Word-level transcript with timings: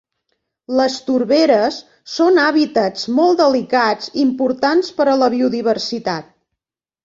Les 0.77 0.95
torberes 1.09 1.77
són 2.15 2.41
hàbitats 2.45 3.05
molt 3.19 3.43
delicats, 3.43 4.11
i 4.17 4.21
importants 4.27 4.93
per 4.99 5.11
a 5.15 5.17
la 5.27 5.33
biodiversitat. 5.39 6.37